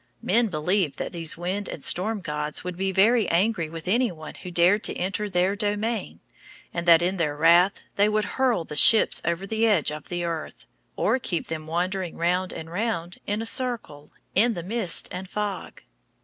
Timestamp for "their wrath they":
7.17-8.09